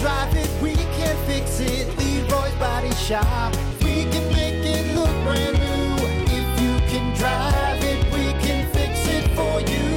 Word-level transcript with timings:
drive 0.00 0.34
it, 0.36 0.50
we 0.62 0.74
can 0.74 1.16
fix 1.26 1.60
it. 1.60 1.86
Leroy's 1.98 2.54
Body 2.54 2.92
Shop. 2.94 3.54
We 3.82 4.04
can 4.04 4.32
make 4.32 4.64
it 4.64 4.94
look 4.94 5.10
brand 5.24 5.58
new. 5.58 6.06
If 6.30 6.60
you 6.60 6.78
can 6.88 7.16
drive 7.16 7.82
it, 7.82 8.04
we 8.12 8.32
can 8.46 8.70
fix 8.72 9.06
it 9.08 9.28
for 9.34 9.60
you. 9.60 9.96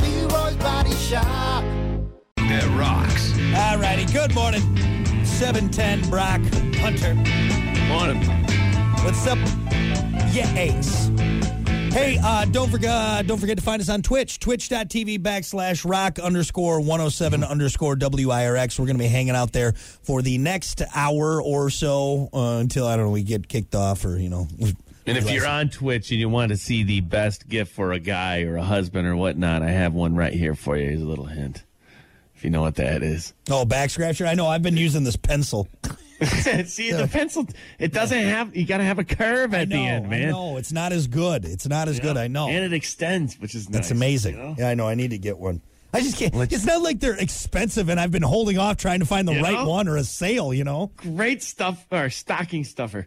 Leroy's 0.00 0.56
Body 0.56 0.94
Shop. 0.94 1.62
That 2.36 2.66
rocks. 2.78 3.32
All 3.54 3.78
righty. 3.78 4.06
Good 4.12 4.34
morning. 4.34 4.62
710 5.24 6.08
Brock 6.08 6.40
Hunter. 6.76 7.14
Morning. 7.88 8.22
What's 9.04 9.26
up? 9.26 9.38
Yeah, 10.32 10.52
ace. 10.56 11.13
Hey, 11.94 12.18
uh, 12.20 12.44
don't 12.46 12.72
forget 12.72 12.90
uh, 12.90 13.22
don't 13.22 13.38
forget 13.38 13.56
to 13.56 13.62
find 13.62 13.80
us 13.80 13.88
on 13.88 14.02
Twitch, 14.02 14.40
twitch.tv 14.40 15.20
backslash 15.20 15.88
rock 15.88 16.18
underscore 16.18 16.80
107 16.80 17.44
underscore 17.44 17.94
WIRX. 17.94 18.80
We're 18.80 18.86
going 18.86 18.96
to 18.96 19.04
be 19.04 19.06
hanging 19.06 19.36
out 19.36 19.52
there 19.52 19.74
for 19.74 20.20
the 20.20 20.36
next 20.38 20.82
hour 20.92 21.40
or 21.40 21.70
so 21.70 22.30
uh, 22.34 22.58
until, 22.58 22.88
I 22.88 22.96
don't 22.96 23.04
know, 23.04 23.12
we 23.12 23.22
get 23.22 23.46
kicked 23.46 23.76
off 23.76 24.04
or, 24.04 24.18
you 24.18 24.28
know. 24.28 24.48
And 25.06 25.16
if 25.16 25.30
you're 25.30 25.46
on 25.46 25.68
Twitch 25.68 26.10
and 26.10 26.18
you 26.18 26.28
want 26.28 26.48
to 26.48 26.56
see 26.56 26.82
the 26.82 27.00
best 27.00 27.48
gift 27.48 27.72
for 27.72 27.92
a 27.92 28.00
guy 28.00 28.42
or 28.42 28.56
a 28.56 28.64
husband 28.64 29.06
or 29.06 29.14
whatnot, 29.14 29.62
I 29.62 29.70
have 29.70 29.94
one 29.94 30.16
right 30.16 30.32
here 30.32 30.56
for 30.56 30.76
you. 30.76 30.88
Here's 30.88 31.00
a 31.00 31.06
little 31.06 31.26
hint. 31.26 31.62
If 32.34 32.42
you 32.42 32.50
know 32.50 32.62
what 32.62 32.74
that 32.74 33.04
is. 33.04 33.34
Oh, 33.48 33.64
back 33.64 33.90
scratcher? 33.90 34.26
I 34.26 34.34
know. 34.34 34.48
I've 34.48 34.64
been 34.64 34.76
using 34.76 35.04
this 35.04 35.14
pencil. 35.14 35.68
see, 36.66 36.92
the 36.92 37.08
pencil, 37.10 37.46
it 37.78 37.92
doesn't 37.92 38.18
have, 38.18 38.56
you 38.56 38.66
got 38.66 38.78
to 38.78 38.84
have 38.84 38.98
a 38.98 39.04
curve 39.04 39.54
at 39.54 39.68
know, 39.68 39.76
the 39.76 39.82
end, 39.82 40.10
man. 40.10 40.30
No. 40.30 40.56
It's 40.56 40.72
not 40.72 40.92
as 40.92 41.06
good. 41.06 41.44
It's 41.44 41.66
not 41.66 41.88
as 41.88 42.00
good. 42.00 42.16
I 42.16 42.28
know. 42.28 42.48
And 42.48 42.64
it 42.64 42.72
extends, 42.72 43.38
which 43.38 43.54
is 43.54 43.68
nice. 43.68 43.74
That's 43.74 43.90
amazing. 43.90 44.36
you 44.36 44.42
know? 44.42 44.54
Yeah, 44.58 44.68
I 44.68 44.74
know. 44.74 44.88
I 44.88 44.94
need 44.94 45.10
to 45.10 45.18
get 45.18 45.38
one. 45.38 45.60
I 45.94 46.00
just 46.00 46.16
can't. 46.16 46.34
It's 46.52 46.64
not 46.64 46.82
like 46.82 46.98
they're 46.98 47.14
expensive, 47.14 47.88
and 47.88 48.00
I've 48.00 48.10
been 48.10 48.22
holding 48.22 48.58
off 48.58 48.78
trying 48.78 48.98
to 48.98 49.06
find 49.06 49.28
the 49.28 49.40
right 49.40 49.52
know? 49.52 49.68
one 49.68 49.86
or 49.86 49.96
a 49.96 50.02
sale. 50.02 50.52
You 50.52 50.64
know. 50.64 50.90
Great 50.96 51.40
stuff, 51.40 51.86
or 51.92 52.10
stocking 52.10 52.64
stuffer. 52.64 53.06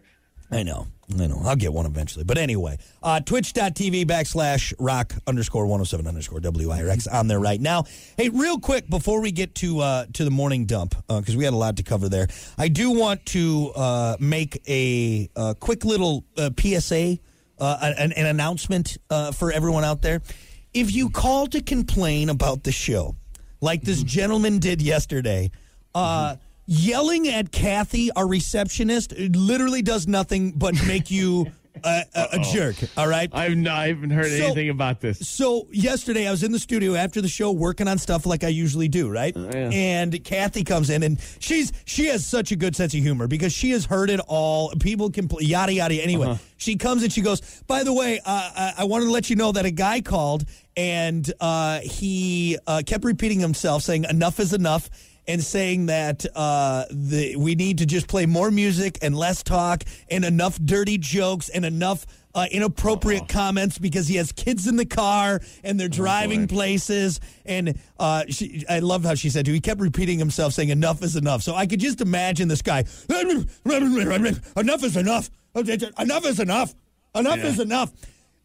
I 0.50 0.62
know. 0.62 0.86
I 1.18 1.26
know. 1.26 1.40
I'll 1.44 1.56
get 1.56 1.72
one 1.72 1.86
eventually. 1.86 2.24
But 2.24 2.38
anyway, 2.38 2.78
uh, 3.02 3.20
twitch.tv 3.20 4.04
backslash 4.04 4.74
rock 4.78 5.14
underscore 5.26 5.64
107 5.64 6.06
underscore 6.06 6.40
WIRX 6.40 7.06
on 7.12 7.28
there 7.28 7.40
right 7.40 7.60
now. 7.60 7.84
Hey, 8.16 8.28
real 8.28 8.58
quick 8.58 8.88
before 8.88 9.20
we 9.20 9.32
get 9.32 9.54
to 9.56 9.80
uh, 9.80 10.06
to 10.14 10.24
the 10.24 10.30
morning 10.30 10.66
dump, 10.66 10.94
because 11.08 11.36
we 11.36 11.44
had 11.44 11.54
a 11.54 11.56
lot 11.56 11.76
to 11.78 11.82
cover 11.82 12.08
there, 12.08 12.28
I 12.58 12.68
do 12.68 12.90
want 12.90 13.24
to 13.26 13.72
uh, 13.74 14.16
make 14.20 14.62
a, 14.68 15.30
uh 15.34 15.54
quick 15.58 15.84
little 15.84 16.24
uh, 16.36 16.50
PSA, 16.58 17.18
uh, 17.58 17.78
an, 17.80 18.12
an 18.12 18.26
announcement 18.26 18.98
uh, 19.10 19.32
for 19.32 19.50
everyone 19.52 19.84
out 19.84 20.02
there. 20.02 20.22
If 20.74 20.94
you 20.94 21.10
call 21.10 21.46
to 21.48 21.62
complain 21.62 22.28
about 22.28 22.64
the 22.64 22.72
show, 22.72 23.16
like 23.60 23.82
this 23.82 24.02
gentleman 24.02 24.58
did 24.58 24.82
yesterday, 24.82 25.50
uh, 25.94 26.36
yelling 26.68 27.26
at 27.28 27.50
Kathy, 27.50 28.12
our 28.12 28.26
receptionist, 28.26 29.12
literally 29.18 29.80
does 29.82 30.06
nothing 30.06 30.52
but 30.52 30.74
make 30.86 31.10
you 31.10 31.50
a, 31.84 32.02
a, 32.14 32.26
a 32.32 32.38
jerk. 32.52 32.76
All 32.96 33.08
right. 33.08 33.30
I've 33.32 33.56
not, 33.56 33.76
I 33.78 33.88
haven't 33.88 34.10
heard 34.10 34.26
So- 34.26 34.44
anything 34.46 34.68
about 34.68 35.00
this. 35.00 35.18
So 35.28 35.66
yesterday 35.72 36.26
I 36.28 36.30
was 36.30 36.42
in 36.42 36.52
the 36.52 36.58
studio 36.58 36.94
after 36.94 37.20
the 37.22 37.28
show 37.28 37.52
working 37.52 37.88
on 37.88 37.96
stuff 37.98 38.26
like 38.26 38.44
I 38.44 38.48
usually 38.48 38.88
do, 38.88 39.08
right? 39.08 39.32
Oh, 39.34 39.44
yeah. 39.44 39.70
And 39.72 40.22
Kathy 40.24 40.62
comes 40.62 40.90
in 40.90 41.02
and 41.04 41.18
she's 41.38 41.72
she 41.86 42.06
has 42.06 42.26
such 42.26 42.52
a 42.52 42.56
good 42.56 42.76
sense 42.76 42.92
of 42.94 43.00
humor 43.00 43.28
because 43.28 43.52
she 43.52 43.70
has 43.70 43.86
heard 43.86 44.10
it 44.10 44.20
all. 44.28 44.70
People 44.80 45.10
can 45.10 45.26
play 45.28 45.44
yada 45.44 45.72
yada. 45.72 45.94
Anyway, 46.02 46.26
Uh-huh. 46.26 46.38
she 46.58 46.76
comes 46.76 47.02
and 47.02 47.12
she 47.12 47.22
goes. 47.22 47.40
By 47.66 47.82
the 47.84 47.92
way, 47.94 48.20
uh, 48.24 48.50
I, 48.56 48.74
I 48.78 48.84
wanted 48.84 49.06
to 49.06 49.10
let 49.12 49.30
you 49.30 49.36
know 49.36 49.52
that 49.52 49.64
a 49.64 49.70
guy 49.70 50.00
called 50.02 50.44
and 50.76 51.32
uh, 51.40 51.80
he 51.80 52.58
uh, 52.66 52.82
kept 52.84 53.04
repeating 53.04 53.40
himself, 53.40 53.82
saying 53.84 54.04
enough 54.04 54.38
is 54.40 54.52
enough. 54.52 54.90
And 55.28 55.44
saying 55.44 55.86
that 55.86 56.24
uh, 56.34 56.86
the, 56.90 57.36
we 57.36 57.54
need 57.54 57.78
to 57.78 57.86
just 57.86 58.08
play 58.08 58.24
more 58.24 58.50
music 58.50 58.98
and 59.02 59.14
less 59.14 59.42
talk 59.42 59.84
and 60.10 60.24
enough 60.24 60.58
dirty 60.58 60.96
jokes 60.96 61.50
and 61.50 61.66
enough 61.66 62.06
uh, 62.34 62.46
inappropriate 62.50 63.28
comments 63.28 63.78
because 63.78 64.08
he 64.08 64.16
has 64.16 64.32
kids 64.32 64.66
in 64.66 64.76
the 64.76 64.86
car 64.86 65.40
and 65.62 65.78
they're 65.78 65.88
driving 65.88 66.46
places. 66.48 67.20
And 67.44 67.78
uh, 67.98 68.24
she, 68.28 68.64
I 68.70 68.78
love 68.78 69.04
how 69.04 69.14
she 69.14 69.28
said 69.28 69.44
to. 69.46 69.52
He 69.52 69.60
kept 69.60 69.80
repeating 69.80 70.18
himself, 70.18 70.54
saying 70.54 70.70
"enough 70.70 71.02
is 71.02 71.14
enough." 71.16 71.42
So 71.42 71.54
I 71.54 71.66
could 71.66 71.80
just 71.80 72.00
imagine 72.00 72.48
this 72.48 72.62
guy. 72.62 72.84
Enough 74.56 74.82
is 74.84 74.96
enough. 74.96 75.30
Enough 75.54 76.24
is 76.26 76.40
enough. 76.40 76.74
Enough 77.14 77.38
is 77.44 77.60
enough. 77.60 77.92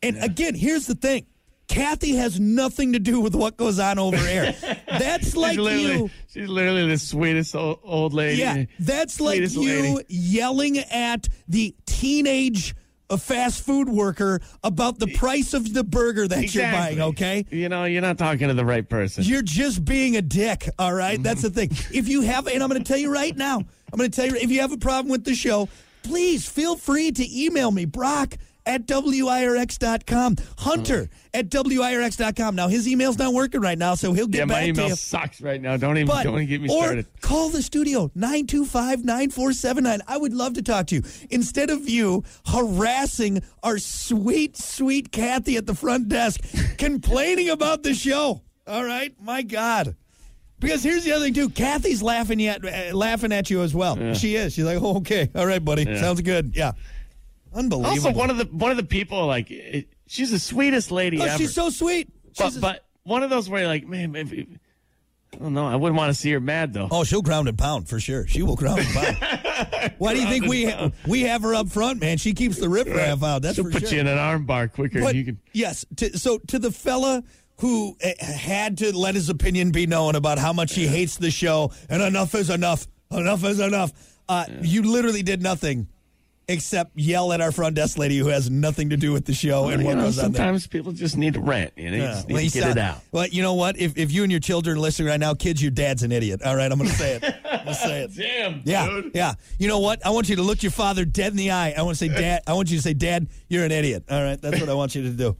And 0.01 0.17
again, 0.23 0.55
here's 0.55 0.85
the 0.87 0.95
thing. 0.95 1.27
Kathy 1.73 2.15
has 2.17 2.39
nothing 2.39 2.93
to 2.93 2.99
do 2.99 3.19
with 3.19 3.33
what 3.33 3.57
goes 3.57 3.79
on 3.79 3.97
over 3.97 4.17
air. 4.17 4.53
That's 4.87 5.35
like 5.35 5.53
she's 5.53 5.59
literally, 5.59 5.97
you. 5.97 6.09
she's 6.27 6.47
literally 6.47 6.87
the 6.87 6.99
sweetest 6.99 7.55
old, 7.55 7.79
old 7.83 8.13
lady. 8.13 8.41
Yeah, 8.41 8.65
that's 8.77 9.19
like 9.19 9.39
you 9.39 9.81
lady. 9.81 10.05
yelling 10.07 10.77
at 10.77 11.27
the 11.47 11.75
teenage 11.87 12.75
uh, 13.09 13.17
fast 13.17 13.65
food 13.65 13.89
worker 13.89 14.39
about 14.63 14.99
the 14.99 15.07
price 15.15 15.55
of 15.55 15.73
the 15.73 15.83
burger 15.83 16.27
that 16.27 16.53
you're 16.53 16.71
buying, 16.71 17.01
okay? 17.01 17.45
You 17.49 17.69
know, 17.69 17.85
you're 17.85 18.03
not 18.03 18.19
talking 18.19 18.49
to 18.49 18.53
the 18.53 18.65
right 18.65 18.87
person. 18.87 19.23
You're 19.23 19.41
just 19.41 19.83
being 19.83 20.15
a 20.15 20.21
dick, 20.21 20.69
all 20.77 20.93
right? 20.93 21.21
That's 21.21 21.41
the 21.41 21.49
thing. 21.49 21.71
If 21.91 22.07
you 22.07 22.21
have, 22.21 22.47
and 22.47 22.61
I'm 22.61 22.69
going 22.69 22.83
to 22.83 22.87
tell 22.87 22.99
you 22.99 23.11
right 23.11 23.35
now, 23.35 23.57
I'm 23.57 23.97
going 23.97 24.11
to 24.11 24.15
tell 24.15 24.27
you, 24.27 24.35
if 24.35 24.51
you 24.51 24.61
have 24.61 24.71
a 24.71 24.77
problem 24.77 25.11
with 25.11 25.23
the 25.23 25.35
show, 25.35 25.69
please 26.03 26.47
feel 26.47 26.75
free 26.75 27.11
to 27.11 27.43
email 27.43 27.71
me, 27.71 27.85
Brock 27.85 28.37
at 28.65 28.87
WIRX.com, 28.87 30.35
Hunter 30.59 31.09
at 31.33 31.49
WIRX.com. 31.49 32.55
Now, 32.55 32.67
his 32.67 32.87
email's 32.87 33.17
not 33.17 33.33
working 33.33 33.61
right 33.61 33.77
now, 33.77 33.95
so 33.95 34.13
he'll 34.13 34.27
get 34.27 34.39
yeah, 34.39 34.45
back 34.45 34.55
my 34.57 34.61
to 34.61 34.67
email 34.69 34.87
you. 34.89 34.95
sucks 34.95 35.41
right 35.41 35.61
now. 35.61 35.77
Don't 35.77 35.97
even 35.97 36.07
But, 36.07 36.23
don't 36.23 36.35
even 36.35 36.47
get 36.47 36.61
me 36.61 36.69
or 36.69 36.83
started. 36.83 37.07
call 37.21 37.49
the 37.49 37.61
studio 37.61 38.09
925-9479. 38.17 39.99
I 40.07 40.17
would 40.17 40.33
love 40.33 40.53
to 40.53 40.61
talk 40.61 40.87
to 40.87 40.95
you. 40.95 41.03
Instead 41.29 41.69
of 41.69 41.87
you 41.89 42.23
harassing 42.47 43.41
our 43.63 43.77
sweet, 43.77 44.57
sweet 44.57 45.11
Kathy 45.11 45.57
at 45.57 45.65
the 45.65 45.75
front 45.75 46.09
desk, 46.09 46.41
complaining 46.77 47.49
about 47.49 47.83
the 47.83 47.93
show. 47.93 48.41
All 48.67 48.83
right, 48.83 49.13
my 49.21 49.41
God. 49.41 49.95
Because 50.59 50.81
here's 50.81 51.03
the 51.03 51.11
other 51.11 51.25
thing 51.25 51.33
too. 51.33 51.49
Kathy's 51.49 52.01
laughing 52.01 52.45
at 52.47 52.63
uh, 52.63 52.95
laughing 52.95 53.33
at 53.33 53.49
you 53.49 53.61
as 53.63 53.75
well. 53.75 54.13
She 54.13 54.35
is. 54.37 54.53
She's 54.53 54.63
like, 54.63 54.81
oh, 54.81 54.97
okay, 54.97 55.29
all 55.35 55.45
right, 55.45 55.63
buddy, 55.63 55.83
sounds 55.97 56.21
good. 56.21 56.55
Yeah, 56.55 56.71
unbelievable. 57.53 58.07
Also, 58.07 58.11
one 58.11 58.29
of 58.29 58.37
the 58.37 58.45
one 58.45 58.71
of 58.71 58.77
the 58.77 58.83
people 58.83 59.25
like 59.27 59.49
it, 59.51 59.87
she's 60.07 60.31
the 60.31 60.39
sweetest 60.39 60.91
lady 60.91 61.19
oh, 61.19 61.25
ever. 61.25 61.37
she's 61.37 61.53
so 61.53 61.69
sweet. 61.69 62.09
but, 62.37 62.55
a- 62.55 62.59
but 62.59 62.85
one 63.03 63.23
of 63.23 63.29
those 63.29 63.49
where 63.49 63.61
you're 63.61 63.67
like, 63.69 63.87
man, 63.87 64.15
if, 64.15 64.31
I 64.31 65.35
don't 65.37 65.53
know. 65.53 65.65
I 65.67 65.75
wouldn't 65.75 65.97
want 65.97 66.09
to 66.13 66.13
see 66.19 66.31
her 66.31 66.39
mad 66.39 66.73
though. 66.73 66.87
Oh, 66.91 67.03
she'll 67.03 67.21
ground 67.23 67.47
and 67.47 67.57
pound 67.57 67.89
for 67.89 67.99
sure. 67.99 68.27
She 68.27 68.43
will 68.43 68.55
ground 68.55 68.81
and 68.81 68.89
pound. 68.93 69.93
Why 69.97 70.13
do 70.13 70.21
you 70.21 70.27
think 70.27 70.45
we 70.45 70.73
we 71.07 71.21
have 71.23 71.41
her 71.41 71.55
up 71.55 71.69
front, 71.69 71.99
man? 72.01 72.17
She 72.17 72.33
keeps 72.33 72.57
the 72.59 72.69
riffraff 72.69 73.23
out. 73.23 73.41
That's 73.41 73.55
She'll 73.55 73.65
for 73.65 73.71
put 73.71 73.81
sure. 73.83 73.93
you 73.93 73.99
in 74.01 74.07
an 74.07 74.17
arm 74.17 74.45
bar 74.45 74.67
quicker 74.67 74.99
But 75.01 75.07
than 75.07 75.15
you 75.17 75.25
can. 75.25 75.39
yes, 75.53 75.85
to, 75.97 76.17
so 76.17 76.37
to 76.47 76.59
the 76.59 76.71
fella 76.71 77.23
who 77.59 77.95
uh, 78.03 78.09
had 78.23 78.77
to 78.79 78.95
let 78.97 79.15
his 79.15 79.29
opinion 79.29 79.71
be 79.71 79.85
known 79.87 80.15
about 80.15 80.37
how 80.37 80.53
much 80.53 80.73
he 80.73 80.87
hates 80.87 81.17
the 81.17 81.31
show 81.31 81.71
and 81.89 82.01
enough 82.01 82.33
is 82.35 82.49
enough, 82.49 82.87
enough 83.11 83.43
is 83.43 83.59
enough. 83.59 83.91
Uh, 84.29 84.45
You 84.61 84.83
literally 84.83 85.21
did 85.23 85.41
nothing 85.41 85.87
except 86.53 86.91
yell 86.97 87.33
at 87.33 87.41
our 87.41 87.51
front 87.51 87.75
desk 87.75 87.97
lady 87.97 88.17
who 88.17 88.27
has 88.27 88.49
nothing 88.49 88.89
to 88.91 88.97
do 88.97 89.11
with 89.11 89.25
the 89.25 89.33
show 89.33 89.67
and 89.69 89.83
what 89.83 89.97
know, 89.97 90.03
goes 90.03 90.17
on 90.19 90.31
there. 90.31 90.39
sometimes 90.39 90.67
people 90.67 90.91
just 90.93 91.17
need 91.17 91.33
to 91.33 91.41
rant. 91.41 91.73
You 91.75 91.91
know, 91.91 91.97
you 91.97 92.03
Yeah, 92.03 92.15
need 92.27 92.33
well, 92.33 92.37
to 92.37 92.43
get 92.43 92.51
sound- 92.63 92.71
it 92.71 92.77
out. 92.77 92.97
Well, 93.11 93.27
you 93.27 93.41
know 93.41 93.53
what? 93.55 93.77
If, 93.77 93.97
if 93.97 94.11
you 94.11 94.23
and 94.23 94.31
your 94.31 94.39
children 94.39 94.77
are 94.77 94.79
listening 94.79 95.09
right 95.09 95.19
now, 95.19 95.33
kids, 95.33 95.61
your 95.61 95.71
dad's 95.71 96.03
an 96.03 96.11
idiot. 96.11 96.41
All 96.43 96.55
right, 96.55 96.71
I'm 96.71 96.77
going 96.77 96.89
to 96.89 96.95
say 96.95 97.15
it. 97.15 97.23
I'm 97.23 97.65
going 97.65 97.67
to 97.67 97.73
say 97.75 98.03
it. 98.03 98.11
Damn, 98.15 98.61
Yeah, 98.63 98.87
dude. 98.87 99.11
yeah. 99.13 99.33
You 99.59 99.67
know 99.67 99.79
what? 99.79 100.05
I 100.05 100.11
want 100.11 100.29
you 100.29 100.35
to 100.37 100.41
look 100.43 100.63
your 100.63 100.71
father 100.71 101.03
dead 101.05 101.31
in 101.31 101.37
the 101.37 101.51
eye. 101.51 101.73
I 101.77 101.81
want 101.81 101.97
to 101.97 102.07
say, 102.07 102.13
Dad. 102.21 102.43
I 102.47 102.53
want 102.53 102.69
you 102.71 102.77
to 102.77 102.83
say, 102.83 102.93
Dad, 102.93 103.27
you're 103.49 103.65
an 103.65 103.71
idiot. 103.71 104.03
All 104.09 104.23
right, 104.23 104.41
that's 104.41 104.59
what 104.59 104.69
I 104.69 104.73
want 104.73 104.95
you 104.95 105.03
to 105.03 105.09
do. 105.09 105.35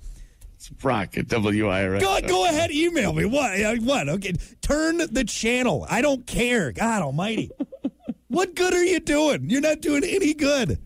It's 0.56 0.70
Brock 0.70 1.18
at 1.18 1.26
WIRX. 1.28 2.00
Go, 2.00 2.20
go 2.26 2.46
ahead, 2.46 2.72
email 2.72 3.12
me. 3.12 3.26
What? 3.26 3.80
What? 3.82 4.08
Okay, 4.08 4.32
turn 4.62 4.98
the 4.98 5.26
channel. 5.26 5.86
I 5.90 6.02
don't 6.02 6.26
care. 6.26 6.72
God 6.72 7.02
Almighty, 7.02 7.52
what 8.30 8.56
good 8.56 8.74
are 8.74 8.84
you 8.84 9.02
doing? 9.02 9.50
You're 9.50 9.60
not 9.60 9.82
doing 9.82 10.04
any 10.06 10.34
good. 10.34 10.80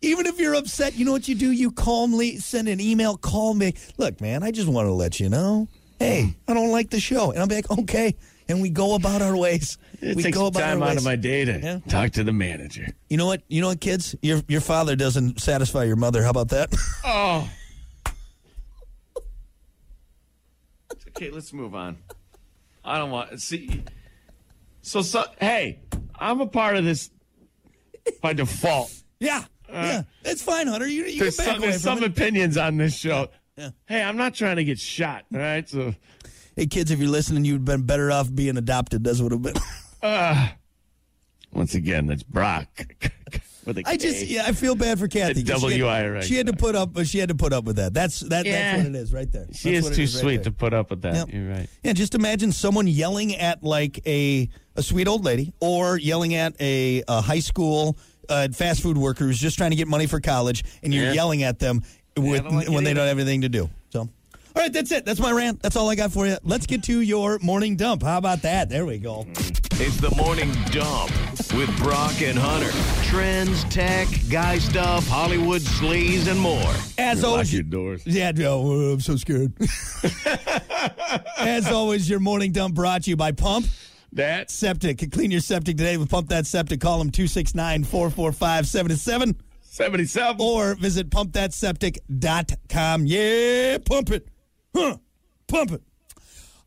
Even 0.00 0.26
if 0.26 0.38
you're 0.38 0.54
upset, 0.54 0.94
you 0.94 1.04
know 1.04 1.12
what 1.12 1.26
you 1.28 1.34
do? 1.34 1.50
You 1.50 1.70
calmly 1.72 2.36
send 2.36 2.68
an 2.68 2.80
email. 2.80 3.16
Call 3.16 3.54
me. 3.54 3.74
Look, 3.96 4.20
man, 4.20 4.42
I 4.42 4.50
just 4.52 4.68
want 4.68 4.86
to 4.86 4.92
let 4.92 5.18
you 5.18 5.28
know. 5.28 5.66
Hey, 5.98 6.36
I 6.46 6.54
don't 6.54 6.70
like 6.70 6.90
the 6.90 7.00
show, 7.00 7.32
and 7.32 7.42
I'm 7.42 7.48
like, 7.48 7.68
okay. 7.70 8.14
And 8.48 8.62
we 8.62 8.70
go 8.70 8.94
about 8.94 9.20
our 9.22 9.36
ways. 9.36 9.76
It 10.00 10.14
we 10.16 10.22
takes 10.22 10.36
go 10.38 10.46
about 10.46 10.60
time 10.60 10.80
our 10.80 10.90
out 10.90 10.94
ways. 10.94 10.98
of 10.98 11.04
my 11.04 11.16
day 11.16 11.44
to 11.44 11.58
Yeah. 11.58 11.78
talk 11.88 12.12
to 12.12 12.22
the 12.22 12.32
manager. 12.32 12.86
You 13.10 13.16
know 13.16 13.26
what? 13.26 13.42
You 13.48 13.60
know 13.60 13.66
what, 13.66 13.80
kids? 13.80 14.14
Your 14.22 14.40
your 14.46 14.60
father 14.60 14.94
doesn't 14.94 15.40
satisfy 15.40 15.82
your 15.84 15.96
mother. 15.96 16.22
How 16.22 16.30
about 16.30 16.50
that? 16.50 16.72
Oh. 17.04 17.50
okay, 21.08 21.30
let's 21.30 21.52
move 21.52 21.74
on. 21.74 21.98
I 22.84 22.98
don't 22.98 23.10
want 23.10 23.40
see. 23.40 23.82
So, 24.82 25.02
so 25.02 25.24
hey, 25.40 25.80
I'm 26.14 26.40
a 26.40 26.46
part 26.46 26.76
of 26.76 26.84
this 26.84 27.10
by 28.22 28.32
default. 28.34 28.92
yeah, 29.20 29.44
Uh, 29.78 29.82
yeah. 29.86 30.02
It's 30.30 30.42
fine, 30.42 30.66
Hunter. 30.66 30.86
You, 30.88 31.04
you 31.04 31.20
There's 31.20 31.36
some, 31.36 31.60
there's 31.60 31.82
some 31.82 32.02
opinions 32.02 32.56
on 32.56 32.76
this 32.76 32.96
show. 32.96 33.28
Yeah. 33.56 33.70
Hey, 33.86 34.02
I'm 34.02 34.16
not 34.16 34.34
trying 34.34 34.56
to 34.56 34.64
get 34.64 34.78
shot. 34.78 35.24
All 35.32 35.40
right, 35.40 35.68
so 35.68 35.94
Hey, 36.56 36.66
kids, 36.66 36.90
if 36.90 36.98
you're 36.98 37.08
listening, 37.08 37.44
you'd 37.44 37.64
been 37.64 37.82
better 37.82 38.10
off 38.10 38.32
being 38.34 38.56
adopted. 38.56 39.04
That's 39.04 39.20
what 39.20 39.32
it 39.32 39.36
would 39.36 39.56
have 39.56 39.64
been. 40.00 40.10
Uh, 40.10 40.48
once 41.52 41.74
again, 41.74 42.06
that's 42.06 42.22
Brock. 42.22 42.68
With 43.64 43.78
a 43.78 43.82
I 43.86 43.96
just 43.98 44.26
yeah, 44.26 44.44
I 44.46 44.52
feel 44.52 44.74
bad 44.74 44.98
for 44.98 45.08
Kathy. 45.08 45.44
'cause 45.44 45.60
she 45.60 45.66
had- 45.66 45.78
W-I-R-X. 45.80 46.26
She 46.26 46.36
had 46.36 46.46
to 46.46 46.52
put 46.54 46.74
up. 46.74 46.96
She 47.04 47.18
had 47.18 47.28
to 47.28 47.34
put 47.34 47.52
up 47.52 47.64
with 47.64 47.76
that. 47.76 47.92
That's 47.92 48.20
that. 48.20 48.46
Yeah. 48.46 48.52
That's 48.76 48.78
what 48.78 48.94
it 48.94 48.98
is 48.98 49.12
right 49.12 49.30
there. 49.30 49.46
She 49.52 49.74
That's 49.74 49.88
is 49.90 49.96
too 49.96 50.02
right 50.02 50.08
sweet 50.08 50.42
to 50.44 50.52
put 50.52 50.72
up 50.72 50.88
with 50.90 51.02
that. 51.02 51.14
Yep. 51.14 51.28
You're 51.32 51.50
right. 51.50 51.68
Yeah, 51.82 51.92
just 51.92 52.14
imagine 52.14 52.50
someone 52.52 52.86
yelling 52.86 53.34
at 53.36 53.62
like 53.62 54.00
a 54.06 54.48
a 54.76 54.82
sweet 54.82 55.06
old 55.06 55.24
lady, 55.24 55.52
or 55.60 55.98
yelling 55.98 56.34
at 56.34 56.54
a, 56.60 57.02
a 57.08 57.20
high 57.20 57.40
school 57.40 57.98
uh, 58.28 58.48
fast 58.48 58.82
food 58.82 58.96
worker 58.98 59.24
who's 59.24 59.38
just 59.38 59.56
trying 59.58 59.70
to 59.70 59.76
get 59.76 59.88
money 59.88 60.06
for 60.06 60.20
college, 60.20 60.64
and 60.82 60.92
you're 60.94 61.06
Yeah. 61.06 61.12
yelling 61.12 61.42
at 61.42 61.58
them 61.58 61.82
with, 62.16 62.42
don't 62.44 62.54
like 62.54 62.68
when 62.68 62.84
they 62.84 62.90
either. 62.90 63.00
don't 63.00 63.08
have 63.08 63.18
anything 63.18 63.42
to 63.42 63.48
do. 63.48 63.70
So, 63.90 64.00
all 64.00 64.08
right, 64.56 64.72
that's 64.72 64.90
it. 64.92 65.04
That's 65.04 65.20
my 65.20 65.30
rant. 65.30 65.62
That's 65.62 65.76
all 65.76 65.88
I 65.88 65.94
got 65.94 66.12
for 66.12 66.26
you. 66.26 66.36
Let's 66.42 66.66
get 66.66 66.82
to 66.84 67.00
your 67.00 67.38
morning 67.40 67.76
dump. 67.76 68.02
How 68.02 68.18
about 68.18 68.42
that? 68.42 68.68
There 68.68 68.84
we 68.86 68.98
go. 68.98 69.26
It's 69.80 69.96
the 69.98 70.12
morning 70.16 70.52
dump 70.72 71.12
with 71.54 71.70
Brock 71.78 72.20
and 72.20 72.36
Hunter. 72.36 72.72
Trends, 73.08 73.62
tech, 73.64 74.08
guy 74.28 74.58
stuff, 74.58 75.06
Hollywood 75.06 75.62
sleaze, 75.62 76.26
and 76.26 76.40
more. 76.40 76.60
As 76.98 77.22
Lock 77.22 77.30
always, 77.30 77.54
your 77.54 77.62
doors. 77.62 78.02
Yeah, 78.04 78.32
no, 78.32 78.60
I'm 78.62 79.00
so 79.00 79.14
scared. 79.16 79.52
As 81.38 81.68
always, 81.68 82.08
your 82.10 82.20
morning 82.20 82.52
dump 82.52 82.74
brought 82.74 83.04
to 83.04 83.10
you 83.10 83.16
by 83.16 83.32
Pump 83.32 83.66
That's 84.12 84.54
Septic. 84.54 84.98
Can 84.98 85.10
clean 85.10 85.30
your 85.30 85.40
septic 85.40 85.76
today 85.76 85.96
with 85.96 86.08
Pump 86.10 86.28
That 86.28 86.46
Septic. 86.46 86.80
Call 86.80 86.98
them 86.98 87.10
269 87.10 87.84
445 87.84 88.66
77 88.66 89.36
77. 89.62 90.36
or 90.40 90.74
visit 90.74 91.10
pumpthatseptic.com. 91.10 93.06
Yeah, 93.06 93.78
pump 93.84 94.10
it. 94.10 94.28
Huh. 94.74 94.96
Pump 95.46 95.72
it. 95.72 95.82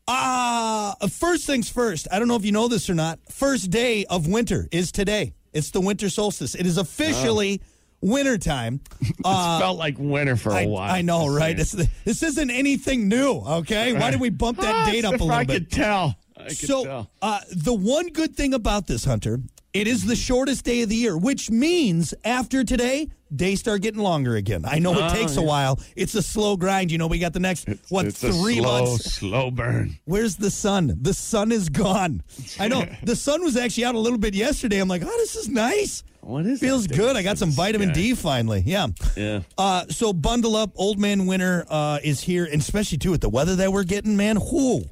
Uh, 0.07 0.93
first 1.07 1.45
things 1.45 1.69
first. 1.69 2.07
I 2.11 2.19
don't 2.19 2.27
know 2.27 2.35
if 2.35 2.45
you 2.45 2.51
know 2.51 2.67
this 2.67 2.89
or 2.89 2.95
not. 2.95 3.19
First 3.29 3.69
day 3.69 4.05
of 4.05 4.27
winter 4.27 4.67
is 4.71 4.91
today. 4.91 5.33
It's 5.53 5.71
the 5.71 5.81
winter 5.81 6.09
solstice. 6.09 6.55
It 6.55 6.65
is 6.65 6.77
officially 6.77 7.61
wintertime. 8.01 8.81
Uh, 9.23 9.57
It 9.57 9.61
felt 9.61 9.77
like 9.77 9.95
winter 9.99 10.35
for 10.35 10.49
a 10.51 10.63
I, 10.63 10.65
while. 10.65 10.91
I 10.91 11.01
know, 11.03 11.27
right? 11.27 11.55
This, 11.55 11.73
this 12.05 12.23
isn't 12.23 12.49
anything 12.49 13.07
new, 13.07 13.33
okay? 13.33 13.93
Why 13.93 14.09
did 14.09 14.19
we 14.19 14.31
bump 14.31 14.57
that 14.59 14.73
Ah, 14.73 14.89
date 14.91 15.05
up 15.05 15.11
a 15.13 15.17
little 15.17 15.31
I 15.31 15.43
bit? 15.43 15.53
I 15.53 15.59
could 15.59 15.71
tell. 15.71 16.15
So, 16.49 17.07
uh, 17.21 17.39
the 17.51 17.73
one 17.73 18.07
good 18.07 18.35
thing 18.35 18.53
about 18.53 18.87
this, 18.87 19.05
Hunter, 19.05 19.39
it 19.73 19.87
is 19.87 20.05
the 20.05 20.15
shortest 20.15 20.65
day 20.65 20.81
of 20.81 20.89
the 20.89 20.95
year, 20.95 21.17
which 21.17 21.49
means 21.51 22.13
after 22.25 22.63
today, 22.63 23.07
days 23.33 23.59
start 23.59 23.81
getting 23.81 24.01
longer 24.01 24.35
again. 24.35 24.63
I 24.65 24.79
know 24.79 24.93
it 24.93 25.11
Oh, 25.11 25.13
takes 25.13 25.37
a 25.37 25.41
while. 25.41 25.79
It's 25.95 26.15
a 26.15 26.21
slow 26.21 26.57
grind. 26.57 26.91
You 26.91 26.97
know, 26.97 27.07
we 27.07 27.19
got 27.19 27.31
the 27.33 27.39
next, 27.39 27.69
what, 27.89 28.05
it's 28.05 28.21
a 28.23 28.33
three 28.33 28.57
slow, 28.57 28.85
months? 28.85 29.13
slow 29.15 29.51
burn. 29.51 29.97
Where's 30.05 30.35
the 30.35 30.51
sun? 30.51 30.97
The 31.01 31.13
sun 31.13 31.51
is 31.51 31.69
gone. 31.69 32.21
I 32.59 32.67
know. 32.67 32.85
the 33.03 33.15
sun 33.15 33.43
was 33.43 33.55
actually 33.55 33.85
out 33.85 33.95
a 33.95 33.99
little 33.99 34.19
bit 34.19 34.33
yesterday. 34.33 34.79
I'm 34.79 34.89
like, 34.89 35.03
oh, 35.05 35.17
this 35.17 35.35
is 35.35 35.47
nice. 35.47 36.03
What 36.21 36.45
is 36.45 36.59
Feels 36.59 36.85
good. 36.87 37.15
I 37.15 37.23
got 37.23 37.37
some 37.37 37.51
vitamin 37.51 37.89
sky? 37.89 38.01
D 38.01 38.15
finally. 38.15 38.63
Yeah. 38.65 38.87
Yeah. 39.15 39.41
Uh, 39.57 39.85
so 39.89 40.11
bundle 40.11 40.55
up. 40.55 40.71
Old 40.75 40.99
man 40.99 41.25
winter 41.25 41.65
uh, 41.69 41.99
is 42.03 42.19
here, 42.21 42.45
and 42.45 42.61
especially 42.61 42.97
too 42.99 43.11
with 43.11 43.21
the 43.21 43.29
weather 43.29 43.55
that 43.55 43.71
we're 43.71 43.83
getting, 43.85 44.17
man. 44.17 44.37
Whoo. 44.51 44.83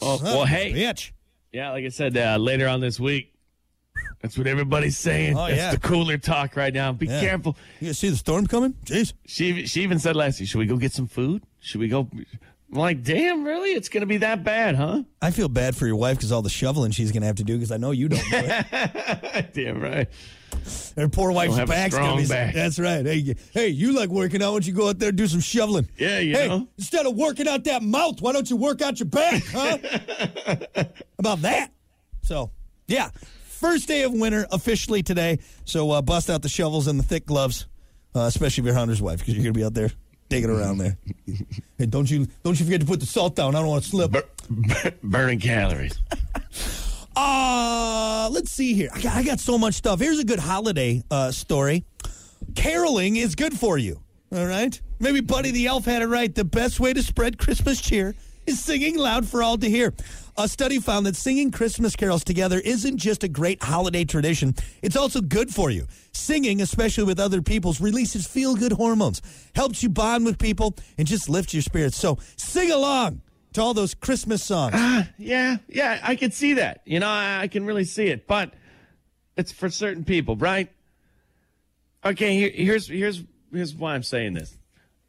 Oh, 0.00 0.16
Son 0.18 0.24
well, 0.26 0.44
hey. 0.44 0.72
bitch. 0.72 1.12
Yeah, 1.52 1.70
like 1.72 1.84
I 1.84 1.88
said, 1.88 2.16
uh, 2.16 2.36
later 2.36 2.68
on 2.68 2.80
this 2.80 3.00
week, 3.00 3.34
that's 4.20 4.38
what 4.38 4.46
everybody's 4.46 4.96
saying. 4.96 5.36
Oh, 5.36 5.46
that's 5.46 5.56
yeah. 5.56 5.70
the 5.72 5.80
cooler 5.80 6.16
talk 6.18 6.56
right 6.56 6.72
now. 6.72 6.92
Be 6.92 7.06
Yeah. 7.06 7.20
careful. 7.20 7.56
You 7.80 7.92
see 7.92 8.10
the 8.10 8.16
storm 8.16 8.46
coming? 8.46 8.74
Jeez. 8.84 9.14
She 9.26 9.66
she 9.66 9.82
even 9.82 9.98
said 9.98 10.14
last 10.14 10.40
week, 10.40 10.48
should 10.48 10.58
we 10.58 10.66
go 10.66 10.76
get 10.76 10.92
some 10.92 11.06
food? 11.06 11.42
Should 11.60 11.80
we 11.80 11.88
go? 11.88 12.08
I'm 12.72 12.78
like, 12.78 13.02
damn, 13.02 13.44
really? 13.44 13.70
It's 13.70 13.88
going 13.88 14.02
to 14.02 14.06
be 14.06 14.18
that 14.18 14.44
bad, 14.44 14.76
huh? 14.76 15.02
I 15.20 15.32
feel 15.32 15.48
bad 15.48 15.74
for 15.74 15.86
your 15.86 15.96
wife 15.96 16.16
because 16.16 16.30
all 16.30 16.42
the 16.42 16.50
shoveling 16.50 16.92
she's 16.92 17.10
going 17.10 17.22
to 17.22 17.26
have 17.26 17.36
to 17.36 17.44
do 17.44 17.54
because 17.54 17.72
I 17.72 17.78
know 17.78 17.90
you 17.90 18.08
don't 18.08 18.18
do 18.18 18.26
it. 18.32 19.50
damn 19.54 19.80
right. 19.80 20.08
Her 20.96 21.08
poor 21.08 21.32
wife's 21.32 21.56
back's 21.68 21.96
going 21.96 22.16
to 22.18 22.22
be. 22.22 22.28
back. 22.28 22.54
That's 22.54 22.78
right. 22.78 23.04
Hey, 23.04 23.34
hey, 23.52 23.68
you 23.68 23.92
like 23.92 24.08
working 24.08 24.40
out? 24.42 24.50
Why 24.50 24.54
don't 24.54 24.66
you 24.66 24.72
go 24.72 24.88
out 24.88 24.98
there 24.98 25.08
and 25.08 25.18
do 25.18 25.26
some 25.26 25.40
shoveling? 25.40 25.88
Yeah, 25.96 26.18
you 26.20 26.34
hey, 26.34 26.48
know. 26.48 26.68
instead 26.78 27.06
of 27.06 27.16
working 27.16 27.48
out 27.48 27.64
that 27.64 27.82
mouth, 27.82 28.20
why 28.20 28.32
don't 28.32 28.48
you 28.48 28.56
work 28.56 28.82
out 28.82 29.00
your 29.00 29.08
back, 29.08 29.42
huh? 29.46 29.78
About 31.18 31.42
that? 31.42 31.72
So, 32.22 32.52
yeah, 32.86 33.10
first 33.46 33.88
day 33.88 34.02
of 34.02 34.12
winter 34.12 34.46
officially 34.52 35.02
today. 35.02 35.40
So 35.64 35.90
uh, 35.90 36.02
bust 36.02 36.30
out 36.30 36.42
the 36.42 36.48
shovels 36.48 36.86
and 36.86 36.98
the 36.98 37.04
thick 37.04 37.26
gloves, 37.26 37.66
uh, 38.14 38.20
especially 38.20 38.62
if 38.62 38.66
you're 38.66 38.74
Hunter's 38.74 39.02
wife, 39.02 39.20
because 39.20 39.34
you're 39.34 39.42
going 39.42 39.54
to 39.54 39.58
be 39.58 39.64
out 39.64 39.74
there 39.74 39.90
digging 40.30 40.48
around 40.48 40.78
there. 40.78 40.96
hey, 41.76 41.84
don't 41.86 42.10
you 42.10 42.26
don't 42.42 42.58
you 42.58 42.64
forget 42.64 42.80
to 42.80 42.86
put 42.86 43.00
the 43.00 43.06
salt 43.06 43.34
down. 43.36 43.54
I 43.54 43.58
don't 43.58 43.68
want 43.68 43.84
to 43.84 43.90
slip. 43.90 44.12
Bur- 44.12 44.24
bur- 44.48 44.94
burning 45.02 45.40
calories. 45.40 45.98
Uh, 47.16 48.30
let's 48.30 48.50
see 48.52 48.72
here. 48.72 48.88
I 48.94 49.00
got, 49.02 49.16
I 49.16 49.22
got 49.24 49.40
so 49.40 49.58
much 49.58 49.74
stuff. 49.74 49.98
Here's 49.98 50.20
a 50.20 50.24
good 50.24 50.38
holiday 50.38 51.02
uh, 51.10 51.32
story. 51.32 51.84
Caroling 52.54 53.16
is 53.16 53.34
good 53.34 53.52
for 53.58 53.76
you. 53.76 54.00
All 54.32 54.46
right. 54.46 54.80
Maybe 55.00 55.20
Buddy 55.20 55.50
the 55.50 55.66
Elf 55.66 55.84
had 55.84 56.02
it 56.02 56.06
right. 56.06 56.32
The 56.32 56.44
best 56.44 56.78
way 56.78 56.92
to 56.92 57.02
spread 57.02 57.36
Christmas 57.36 57.80
cheer 57.80 58.14
is 58.46 58.60
singing 58.60 58.96
loud 58.96 59.26
for 59.26 59.42
all 59.42 59.58
to 59.58 59.68
hear. 59.68 59.92
A 60.42 60.48
study 60.48 60.78
found 60.78 61.04
that 61.04 61.16
singing 61.16 61.50
Christmas 61.50 61.94
carols 61.94 62.24
together 62.24 62.60
isn't 62.60 62.96
just 62.96 63.22
a 63.22 63.28
great 63.28 63.62
holiday 63.62 64.06
tradition, 64.06 64.54
it's 64.80 64.96
also 64.96 65.20
good 65.20 65.52
for 65.52 65.70
you. 65.70 65.86
Singing, 66.12 66.62
especially 66.62 67.04
with 67.04 67.20
other 67.20 67.42
people, 67.42 67.76
releases 67.78 68.26
feel 68.26 68.56
good 68.56 68.72
hormones, 68.72 69.20
helps 69.54 69.82
you 69.82 69.90
bond 69.90 70.24
with 70.24 70.38
people, 70.38 70.74
and 70.96 71.06
just 71.06 71.28
lifts 71.28 71.52
your 71.52 71.62
spirits. 71.62 71.98
So 71.98 72.16
sing 72.36 72.70
along 72.70 73.20
to 73.52 73.60
all 73.60 73.74
those 73.74 73.92
Christmas 73.92 74.42
songs. 74.42 74.72
Ah, 74.74 75.10
yeah, 75.18 75.58
yeah, 75.68 76.00
I 76.02 76.16
can 76.16 76.30
see 76.30 76.54
that. 76.54 76.80
You 76.86 77.00
know, 77.00 77.08
I, 77.08 77.40
I 77.42 77.48
can 77.48 77.66
really 77.66 77.84
see 77.84 78.06
it, 78.06 78.26
but 78.26 78.54
it's 79.36 79.52
for 79.52 79.68
certain 79.68 80.04
people, 80.04 80.36
right? 80.36 80.72
Okay, 82.02 82.34
here, 82.34 82.50
here's 82.50 82.88
here's 82.88 83.22
here's 83.52 83.74
why 83.74 83.94
I'm 83.94 84.02
saying 84.02 84.32
this. 84.32 84.56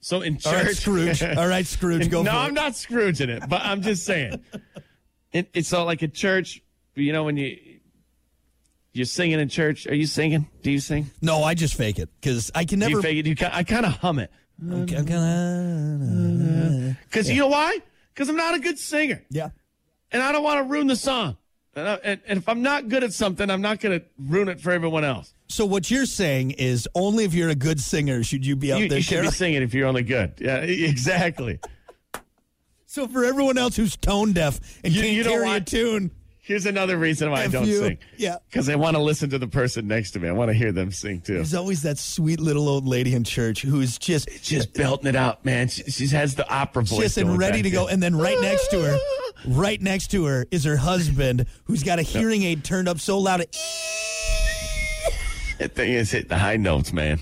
So 0.02 0.20
in 0.20 0.40
church, 0.40 0.54
All 0.54 0.64
right, 0.66 0.76
Scrooge. 0.76 1.24
All 1.38 1.48
right, 1.48 1.66
Scrooge, 1.66 2.10
go 2.10 2.22
no, 2.22 2.32
I'm 2.32 2.50
it. 2.50 2.54
not 2.56 2.76
Scrooging 2.76 3.30
it, 3.30 3.48
but 3.48 3.62
I'm 3.62 3.82
just 3.82 4.04
saying. 4.04 4.44
It, 5.34 5.50
it's 5.54 5.70
so 5.70 5.86
like 5.86 6.04
at 6.04 6.14
church, 6.14 6.62
you 6.96 7.14
know, 7.14 7.24
when 7.24 7.38
you 7.38 7.58
you're 8.94 9.06
singing 9.06 9.40
in 9.40 9.50
church. 9.50 9.88
Are 9.88 9.96
you 9.96 10.06
singing? 10.06 10.48
Do 10.64 10.72
you 10.72 10.80
sing? 10.80 11.10
No, 11.22 11.44
I 11.44 11.54
just 11.54 11.76
fake 11.76 12.00
it 12.00 12.10
because 12.20 12.52
I 12.54 12.66
can 12.66 12.80
Do 12.80 12.88
never. 12.88 12.98
you 12.98 13.02
fake 13.02 13.26
it? 13.26 13.28
You 13.28 13.36
I 13.52 13.64
kind 13.64 13.86
of 13.86 13.94
hum 13.94 14.20
it 14.20 14.32
I'm 14.62 14.86
gonna- 14.86 16.98
because 17.10 17.30
uh, 17.30 17.34
you 17.34 17.40
know 17.40 17.48
why? 17.48 17.80
Because 18.14 18.30
I'm 18.30 18.36
not 18.36 18.56
a 18.56 18.60
good 18.60 18.78
singer, 18.78 19.24
yeah. 19.30 19.50
and 20.12 20.22
I 20.22 20.32
don't 20.34 20.44
want 20.44 20.60
to 20.60 20.64
ruin 20.72 20.88
the 20.88 20.96
song. 20.96 21.38
And, 21.74 21.88
I, 21.88 21.94
and, 22.04 22.22
and 22.28 22.38
if 22.40 22.50
I'm 22.50 22.62
not 22.62 22.90
good 22.90 23.04
at 23.04 23.14
something, 23.14 23.50
I'm 23.50 23.62
not 23.62 23.80
going 23.80 23.98
to 23.98 24.06
ruin 24.20 24.50
it 24.50 24.60
for 24.60 24.72
everyone 24.72 25.06
else. 25.06 25.34
So 25.48 25.66
what 25.66 25.90
you're 25.90 26.06
saying 26.06 26.52
is 26.52 26.86
only 26.96 27.24
if 27.24 27.34
you're 27.34 27.48
a 27.50 27.56
good 27.56 27.80
singer 27.80 28.24
should 28.24 28.46
you 28.46 28.58
be 28.58 28.74
out 28.74 28.82
You, 28.82 28.90
there, 28.90 28.98
you 28.98 29.04
should 29.04 29.22
be 29.22 29.32
singing 29.32 29.62
if 29.62 29.74
you're 29.74 29.88
only 29.88 30.04
good. 30.04 30.34
Yeah, 30.40 30.58
exactly. 30.58 31.60
So 32.94 33.08
for 33.08 33.24
everyone 33.24 33.58
else 33.58 33.78
who's 33.78 33.96
tone 33.96 34.34
deaf 34.34 34.60
and 34.84 34.92
You- 34.94 35.02
can't 35.02 35.14
you 35.14 35.24
carry 35.24 35.50
a 35.50 35.62
tune, 35.62 36.12
Here's 36.44 36.66
another 36.66 36.98
reason 36.98 37.32
why 37.32 37.44
I 37.44 37.46
F 37.46 37.52
don't 37.54 37.66
you. 37.66 37.78
sing. 37.80 37.98
Yeah. 38.18 38.36
Because 38.50 38.68
I 38.68 38.76
want 38.76 38.98
to 38.98 39.02
listen 39.02 39.30
to 39.30 39.38
the 39.40 39.48
person 39.48 39.88
next 39.88 40.12
to 40.12 40.20
me. 40.20 40.28
I 40.28 40.34
want 40.34 40.50
to 40.50 40.54
hear 40.54 40.74
them 40.74 40.92
sing 40.92 41.22
too. 41.22 41.36
there's 41.36 41.54
always 41.54 41.84
that 41.84 41.98
sweet 41.98 42.42
little 42.42 42.68
old 42.68 42.86
lady 42.86 43.14
in 43.14 43.24
church 43.24 43.62
who's 43.62 43.98
just 43.98 44.28
Just 44.44 44.74
belting 44.74 45.08
it 45.08 45.16
out, 45.16 45.46
man. 45.46 45.70
She, 45.70 45.84
she 45.84 46.08
has 46.08 46.36
the 46.36 46.46
opera 46.54 46.84
voice. 46.84 47.00
just 47.00 47.18
and 47.18 47.38
ready 47.38 47.62
to 47.62 47.70
go. 47.70 47.88
And 47.88 48.04
then 48.04 48.14
right 48.18 48.38
next 48.42 48.68
to 48.72 48.82
her, 48.82 48.98
right 49.48 49.82
next 49.82 50.08
to 50.12 50.26
her 50.26 50.46
is 50.52 50.66
her 50.66 50.76
husband 50.76 51.46
who's 51.64 51.84
got 51.84 51.98
a 52.00 52.02
hearing 52.02 52.44
aid 52.44 52.66
turned 52.66 52.90
up 52.90 53.00
so 53.00 53.20
loud, 53.20 53.40
it, 53.40 53.56
That 55.60 55.76
thing 55.76 55.94
is 55.94 56.12
hitting 56.12 56.28
the 56.28 56.38
high 56.40 56.58
notes, 56.58 56.92
man. 56.92 57.22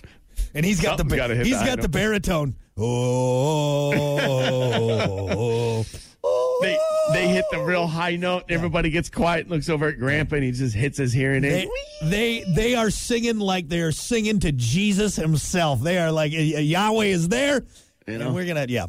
and 0.56 0.66
he's 0.66 0.82
got 0.82 0.98
Something's 0.98 1.22
the 1.28 1.44
he's 1.44 1.60
the 1.60 1.66
got 1.66 1.82
the 1.82 1.90
baritone. 1.90 2.56
Oh, 4.82 5.84
They 6.62 6.78
they 7.14 7.28
hit 7.30 7.46
the 7.52 7.60
real 7.62 7.88
high 7.88 8.16
note. 8.16 8.44
And 8.44 8.52
everybody 8.52 8.90
gets 8.90 9.10
quiet 9.10 9.42
and 9.42 9.52
looks 9.52 9.70
over 9.70 9.88
at 9.88 9.98
Grandpa, 10.00 10.36
and 10.36 10.44
he 10.46 10.52
just 10.52 10.76
hits 10.76 10.98
his 10.98 11.14
hearing 11.14 11.44
aid. 11.46 11.70
they 12.04 12.44
they 12.56 12.76
are 12.76 12.90
singing 12.90 13.40
like 13.40 13.70
they're 13.70 13.92
singing 13.92 14.40
to 14.42 14.52
Jesus 14.52 15.16
himself. 15.16 15.82
They 15.82 15.98
are 15.98 16.12
like 16.12 16.32
Yahweh 16.34 17.06
is 17.06 17.30
there, 17.30 17.64
You 18.08 18.18
know? 18.18 18.28
and 18.28 18.36
we're 18.36 18.46
gonna 18.46 18.66
yeah. 18.70 18.88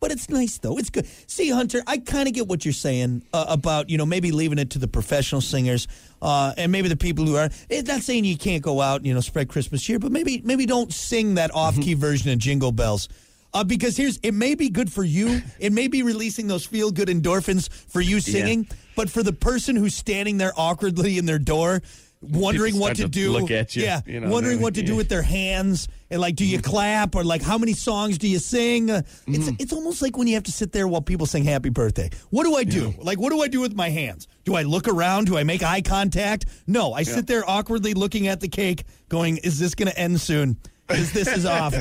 But 0.00 0.10
it's 0.10 0.28
nice 0.28 0.58
though. 0.58 0.78
It's 0.78 0.90
good. 0.90 1.06
See, 1.28 1.48
Hunter, 1.50 1.80
I 1.86 1.98
kind 1.98 2.26
of 2.26 2.34
get 2.34 2.48
what 2.48 2.64
you're 2.64 2.72
saying 2.74 3.22
uh, 3.32 3.44
about 3.48 3.88
you 3.88 3.98
know 3.98 4.06
maybe 4.06 4.32
leaving 4.32 4.58
it 4.58 4.70
to 4.70 4.80
the 4.80 4.88
professional 4.88 5.40
singers 5.40 5.86
uh, 6.20 6.52
and 6.56 6.72
maybe 6.72 6.88
the 6.88 6.96
people 6.96 7.24
who 7.24 7.36
are. 7.36 7.48
It's 7.70 7.86
not 7.88 8.00
saying 8.02 8.24
you 8.24 8.36
can't 8.36 8.64
go 8.64 8.80
out 8.80 8.96
and 8.96 9.06
you 9.06 9.14
know 9.14 9.20
spread 9.20 9.48
Christmas 9.48 9.80
cheer, 9.80 10.00
but 10.00 10.10
maybe 10.10 10.42
maybe 10.44 10.66
don't 10.66 10.92
sing 10.92 11.36
that 11.36 11.54
off 11.54 11.76
key 11.80 11.94
version 12.08 12.32
of 12.32 12.38
Jingle 12.40 12.72
Bells. 12.72 13.08
Uh, 13.54 13.62
because 13.64 13.96
here's 13.96 14.16
it 14.22 14.32
may 14.32 14.54
be 14.54 14.70
good 14.70 14.90
for 14.90 15.04
you. 15.04 15.42
It 15.58 15.72
may 15.72 15.86
be 15.88 16.02
releasing 16.02 16.46
those 16.46 16.64
feel 16.64 16.90
good 16.90 17.08
endorphins 17.08 17.68
for 17.70 18.00
you 18.00 18.20
singing, 18.20 18.66
but 18.96 19.10
for 19.10 19.22
the 19.22 19.32
person 19.34 19.76
who's 19.76 19.94
standing 19.94 20.38
there 20.38 20.52
awkwardly 20.56 21.18
in 21.18 21.26
their 21.26 21.38
door, 21.38 21.82
wondering 22.22 22.78
what 22.78 22.96
to 22.96 23.02
to 23.02 23.08
do. 23.08 23.30
look 23.32 23.50
at 23.50 23.74
you, 23.76 23.82
yeah, 23.82 24.00
you 24.06 24.20
know, 24.20 24.30
wondering 24.30 24.60
what 24.60 24.74
to 24.76 24.82
do 24.82 24.94
with 24.96 25.08
their 25.08 25.22
hands 25.22 25.88
and 26.10 26.20
like, 26.20 26.36
do 26.36 26.46
you 26.46 26.60
clap 26.62 27.14
or 27.14 27.24
like 27.24 27.42
how 27.42 27.58
many 27.58 27.72
songs 27.72 28.16
do 28.18 28.28
you 28.28 28.38
sing? 28.38 28.90
Uh, 28.90 29.02
It's 29.26 29.44
Mm-hmm. 29.46 29.56
it's 29.58 29.72
almost 29.72 30.00
like 30.02 30.16
when 30.16 30.28
you 30.28 30.34
have 30.34 30.44
to 30.44 30.52
sit 30.52 30.72
there 30.72 30.86
while 30.88 31.02
people 31.02 31.26
sing 31.26 31.44
Happy 31.44 31.68
Birthday. 31.68 32.10
What 32.30 32.44
do 32.44 32.54
I 32.56 32.64
do? 32.64 32.94
Like, 33.02 33.18
what 33.20 33.30
do 33.32 33.42
I 33.42 33.48
do 33.48 33.60
with 33.60 33.74
my 33.74 33.90
hands? 33.90 34.28
Do 34.44 34.54
I 34.54 34.62
look 34.62 34.88
around? 34.88 35.26
Do 35.26 35.36
I 35.36 35.44
make 35.44 35.62
eye 35.62 35.82
contact? 35.82 36.46
No, 36.66 36.92
I 36.94 37.02
sit 37.02 37.26
there 37.26 37.48
awkwardly 37.48 37.92
looking 37.94 38.28
at 38.28 38.40
the 38.40 38.48
cake, 38.48 38.84
going, 39.08 39.38
"Is 39.38 39.58
this 39.58 39.74
going 39.74 39.88
to 39.90 39.98
end 39.98 40.20
soon?" 40.20 40.56
Because 40.92 41.12
this 41.12 41.28
is 41.28 41.46
awful. 41.46 41.80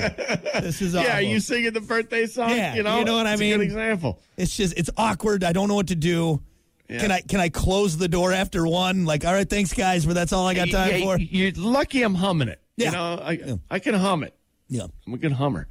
This 0.62 0.82
is 0.82 0.96
awful. 0.96 1.08
Yeah, 1.10 1.20
you 1.20 1.39
singing 1.39 1.74
the 1.74 1.82
birthday 1.82 2.25
song? 2.25 2.50
Yeah, 2.51 2.75
you 2.75 2.84
know, 2.84 3.00
you 3.00 3.06
know 3.06 3.15
what 3.15 3.27
I 3.27 3.36
mean? 3.36 3.58
good 3.58 3.63
example. 3.63 4.20
It's 4.38 4.56
just 4.56 4.77
it's 4.77 4.89
awkward. 4.98 5.44
I 5.44 5.53
don't 5.53 5.68
know 5.68 5.75
what 5.75 5.88
to 5.88 5.96
do. 5.96 6.41
Yeah. 6.89 7.00
Can 7.00 7.12
I 7.12 7.22
can 7.22 7.39
I 7.39 7.50
close 7.50 7.98
the 7.98 8.08
door 8.08 8.34
after 8.34 8.68
one? 8.68 9.06
Like, 9.06 9.24
all 9.25 9.34
right, 9.34 9.50
thanks 9.50 9.74
guys, 9.74 10.06
but 10.06 10.13
that's 10.13 10.34
all 10.34 10.46
I 10.48 10.53
got 10.53 10.70
time 10.70 10.89
Yeah, 10.91 11.03
for. 11.06 11.18
You're 11.20 11.51
lucky 11.56 12.03
I'm 12.03 12.15
humming 12.15 12.50
it. 12.50 12.62
Yeah. 12.75 12.86
You 12.88 12.91
know, 12.91 13.24
I, 13.24 13.60
I 13.75 13.80
can 13.80 13.94
hum 13.96 14.24
it. 14.24 14.36
Yeah, 14.68 14.88
I'm 15.08 15.13
a 15.13 15.18
good 15.18 15.34
hummer. 15.34 15.68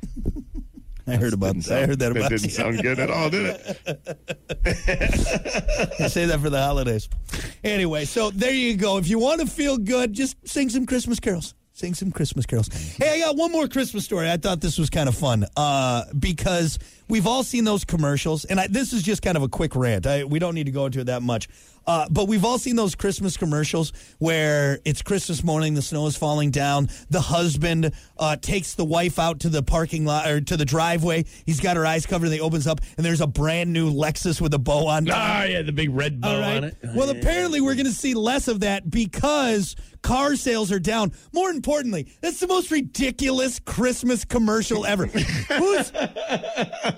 I 1.06 1.16
heard 1.16 1.32
about 1.32 1.56
that. 1.56 1.82
I 1.82 1.87
heard 1.87 1.99
that 1.99 2.12
about 2.12 2.28
didn't 2.30 2.44
you. 2.44 2.50
sound 2.50 2.82
good 2.82 2.99
at 3.00 3.11
all, 3.11 3.30
did 3.30 3.47
it? 3.47 4.20
I 6.00 6.06
say 6.09 6.26
that 6.26 6.38
for 6.40 6.50
the 6.50 6.61
holidays. 6.62 7.09
Anyway, 7.64 8.04
so 8.04 8.30
there 8.30 8.52
you 8.52 8.76
go. 8.76 8.99
If 8.99 9.09
you 9.09 9.18
want 9.18 9.40
to 9.40 9.47
feel 9.47 9.76
good, 9.76 10.12
just 10.12 10.37
sing 10.47 10.68
some 10.68 10.87
Christmas 10.87 11.18
carols. 11.18 11.54
Sing 11.80 11.94
some 11.94 12.12
Christmas 12.12 12.44
carols. 12.44 12.68
Hey, 12.68 13.14
I 13.14 13.20
got 13.20 13.37
one 13.37 13.50
more 13.50 13.66
Christmas 13.66 14.04
story. 14.04 14.30
I 14.30 14.37
thought 14.37 14.60
this 14.60 14.76
was 14.76 14.90
kind 14.90 15.08
of 15.08 15.14
fun 15.14 15.46
uh, 15.56 16.04
because 16.18 16.78
we've 17.08 17.26
all 17.26 17.42
seen 17.42 17.64
those 17.64 17.87
commercials, 17.87 18.44
and 18.44 18.60
I, 18.60 18.66
this 18.66 18.92
is 18.92 19.02
just 19.02 19.22
kind 19.22 19.34
of 19.34 19.42
a 19.42 19.49
quick 19.49 19.75
rant. 19.75 20.06
I, 20.06 20.25
we 20.25 20.38
don't 20.40 20.54
need 20.54 20.64
to 20.64 20.72
go 20.72 20.84
into 20.84 21.00
it 21.00 21.04
that 21.04 21.22
much. 21.22 21.49
Uh, 21.87 22.06
but 22.10 22.28
we've 22.28 22.44
all 22.44 22.58
seen 22.58 22.76
those 22.76 22.94
Christmas 22.94 23.37
commercials 23.37 23.92
where 24.18 24.78
it's 24.84 25.02
Christmas 25.02 25.42
morning, 25.42 25.75
the 25.75 25.82
snow 25.82 26.06
is 26.06 26.16
falling 26.16 26.50
down. 26.50 26.88
The 27.10 27.20
husband 27.20 27.92
uh, 28.18 28.37
takes 28.37 28.75
the 28.75 28.84
wife 28.84 29.18
out 29.18 29.40
to 29.40 29.49
the 29.49 29.62
parking 29.62 30.04
lot 30.04 30.28
or 30.28 30.40
to 30.40 30.56
the 30.56 30.64
driveway. 30.64 31.25
He's 31.46 31.60
got 31.60 31.76
her 31.76 31.87
eyes 31.87 32.06
covered, 32.06 32.26
and 32.26 32.34
he 32.34 32.40
opens 32.40 32.66
up, 32.66 32.80
and 32.96 33.04
there's 33.04 33.20
a 33.20 33.26
brand 33.26 33.72
new 33.72 33.90
Lexus 33.92 34.40
with 34.40 34.54
a 34.54 34.58
bow 34.58 34.87
on 34.87 35.06
top. 35.06 35.16
Ah, 35.18 35.44
yeah, 35.44 35.62
the 35.62 35.72
big 35.72 35.90
red 35.90 36.20
bow 36.20 36.34
All 36.34 36.40
right. 36.40 36.56
on 36.58 36.64
it. 36.64 36.76
Well, 36.94 37.10
apparently 37.10 37.60
we're 37.60 37.75
going 37.75 37.87
to 37.87 37.92
see 37.92 38.14
less 38.14 38.46
of 38.49 38.60
that 38.60 38.90
because 38.90 39.75
car 40.02 40.37
sales 40.37 40.70
are 40.72 40.78
down. 40.78 41.12
More 41.32 41.50
importantly, 41.50 42.08
that's 42.20 42.40
the 42.40 42.46
most 42.46 42.70
ridiculous 42.70 43.58
Christmas 43.58 44.25
commercial 44.25 44.87
ever. 44.87 45.06
Who's 45.50 45.92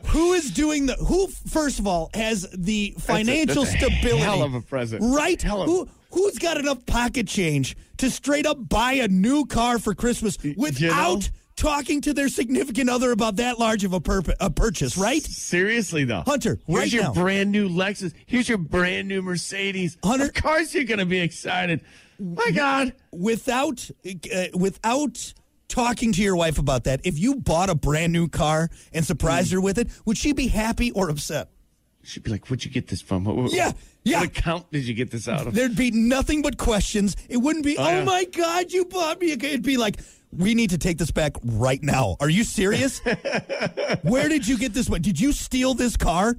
who 0.06 0.32
is 0.34 0.50
doing 0.50 0.86
the 0.86 0.94
who? 0.94 1.26
First 1.48 1.78
of 1.78 1.86
all, 1.86 2.10
has 2.14 2.48
the 2.56 2.94
financial 2.98 3.64
that's 3.64 3.74
a 3.74 3.78
stability? 3.78 4.22
hell 4.22 4.42
of 4.42 4.54
a 4.54 4.60
present. 4.72 5.02
right? 5.14 5.40
Hell 5.40 5.62
of- 5.62 5.68
Who? 5.68 5.88
Who's 6.12 6.38
got 6.38 6.56
enough 6.58 6.84
pocket 6.86 7.26
change 7.28 7.76
to 7.98 8.10
straight 8.10 8.46
up 8.46 8.68
buy 8.68 8.94
a 8.94 9.08
new 9.08 9.44
car 9.46 9.78
for 9.78 9.94
Christmas 9.94 10.36
without 10.56 11.30
talking 11.56 12.00
to 12.02 12.12
their 12.14 12.28
significant 12.28 12.88
other 12.90 13.12
about 13.12 13.36
that 13.36 13.58
large 13.58 13.84
of 13.84 13.92
a, 13.92 14.00
purp- 14.00 14.34
a 14.40 14.50
purchase? 14.50 14.96
Right? 14.96 15.22
Seriously 15.22 16.04
though, 16.04 16.22
Hunter, 16.26 16.58
here's 16.66 16.78
right 16.80 16.92
your 16.92 17.02
now. 17.04 17.12
brand 17.14 17.50
new 17.52 17.68
Lexus. 17.68 18.12
Here's 18.26 18.48
your 18.48 18.58
brand 18.58 19.08
new 19.08 19.20
Mercedes. 19.22 19.96
Hunter- 20.02 20.26
of 20.26 20.34
course 20.34 20.74
you're 20.74 20.84
going 20.84 20.98
to 21.00 21.06
be 21.06 21.20
excited. 21.20 21.80
My 22.18 22.50
God, 22.50 22.92
without 23.12 23.90
uh, 24.06 24.44
without 24.54 25.32
talking 25.68 26.12
to 26.12 26.22
your 26.22 26.36
wife 26.36 26.58
about 26.58 26.84
that, 26.84 27.00
if 27.04 27.18
you 27.18 27.36
bought 27.36 27.70
a 27.70 27.74
brand 27.74 28.12
new 28.12 28.28
car 28.28 28.68
and 28.92 29.04
surprised 29.04 29.48
Hmm. 29.50 29.54
her 29.56 29.60
with 29.62 29.78
it, 29.78 29.88
would 30.04 30.18
she 30.18 30.32
be 30.32 30.48
happy 30.48 30.90
or 30.92 31.08
upset? 31.08 31.48
She'd 32.02 32.22
be 32.22 32.30
like, 32.30 32.48
"Where'd 32.48 32.64
you 32.64 32.70
get 32.70 32.88
this 32.88 33.00
from? 33.02 33.24
What, 33.24 33.36
what- 33.36 33.52
Yeah, 33.52 33.72
yeah. 34.04 34.20
What 34.20 34.28
account 34.28 34.70
did 34.72 34.86
you 34.86 34.94
get 34.94 35.10
this 35.10 35.28
out 35.28 35.46
of?" 35.46 35.54
There'd 35.54 35.76
be 35.76 35.90
nothing 35.90 36.42
but 36.42 36.58
questions. 36.58 37.16
It 37.28 37.36
wouldn't 37.38 37.64
be, 37.64 37.76
oh, 37.78 37.84
oh 37.84 37.90
yeah. 37.90 38.04
my 38.04 38.24
God, 38.24 38.72
you 38.72 38.84
bought 38.84 39.20
me 39.20 39.30
a. 39.30 39.34
It'd 39.34 39.62
be 39.62 39.76
like, 39.76 40.00
we 40.36 40.54
need 40.54 40.70
to 40.70 40.78
take 40.78 40.98
this 40.98 41.10
back 41.10 41.32
right 41.44 41.82
now. 41.82 42.16
Are 42.20 42.28
you 42.30 42.44
serious? 42.44 43.00
Where 44.02 44.28
did 44.28 44.46
you 44.48 44.58
get 44.58 44.72
this 44.74 44.88
one? 44.88 45.02
Did 45.02 45.20
you 45.20 45.32
steal 45.32 45.74
this 45.74 45.96
car? 45.96 46.36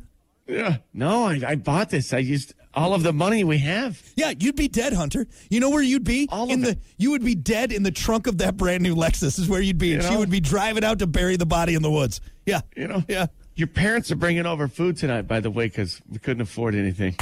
Yeah. 0.47 0.77
No, 0.93 1.25
I, 1.25 1.39
I 1.47 1.55
bought 1.55 1.89
this. 1.89 2.11
I 2.13 2.17
used 2.17 2.53
all 2.73 2.93
of 2.93 3.03
the 3.03 3.13
money 3.13 3.43
we 3.43 3.59
have. 3.59 4.01
Yeah, 4.15 4.33
you'd 4.37 4.55
be 4.55 4.67
dead, 4.67 4.93
Hunter. 4.93 5.27
You 5.49 5.59
know 5.59 5.69
where 5.69 5.81
you'd 5.83 6.03
be? 6.03 6.27
All 6.31 6.45
of 6.45 6.49
in 6.49 6.61
the 6.61 6.71
it. 6.71 6.79
you 6.97 7.11
would 7.11 7.23
be 7.23 7.35
dead 7.35 7.71
in 7.71 7.83
the 7.83 7.91
trunk 7.91 8.27
of 8.27 8.39
that 8.39 8.57
brand 8.57 8.81
new 8.83 8.95
Lexus. 8.95 9.39
Is 9.39 9.47
where 9.47 9.61
you'd 9.61 9.77
be, 9.77 9.93
and 9.93 10.03
You 10.03 10.09
she 10.09 10.17
would 10.17 10.31
be 10.31 10.39
driving 10.39 10.83
out 10.83 10.99
to 10.99 11.07
bury 11.07 11.37
the 11.37 11.45
body 11.45 11.75
in 11.75 11.81
the 11.81 11.91
woods. 11.91 12.19
Yeah, 12.45 12.61
You 12.75 12.87
know. 12.87 13.03
Yeah. 13.07 13.27
Your 13.55 13.67
parents 13.67 14.11
are 14.11 14.15
bringing 14.15 14.45
over 14.45 14.67
food 14.67 14.97
tonight, 14.97 15.23
by 15.23 15.39
the 15.39 15.51
way, 15.51 15.65
because 15.65 16.01
we 16.09 16.17
couldn't 16.19 16.41
afford 16.41 16.75
anything. 16.75 17.15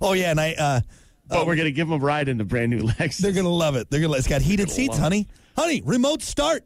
Oh 0.00 0.12
yeah, 0.12 0.30
and 0.30 0.40
I. 0.40 0.54
uh 0.54 0.80
But 1.28 1.46
we're 1.46 1.56
gonna 1.56 1.70
give 1.70 1.88
them 1.88 2.00
a 2.00 2.04
ride 2.04 2.28
in 2.28 2.38
the 2.38 2.44
brand 2.44 2.70
new 2.70 2.80
Lexus. 2.82 3.18
They're 3.18 3.32
gonna 3.32 3.48
love 3.48 3.76
it. 3.76 3.90
They're 3.90 4.00
gonna. 4.00 4.14
It's 4.14 4.28
got 4.28 4.42
heated 4.42 4.70
seats, 4.70 4.90
love 4.90 4.98
it. 4.98 5.02
honey. 5.02 5.28
Honey, 5.56 5.82
remote 5.84 6.22
start. 6.22 6.64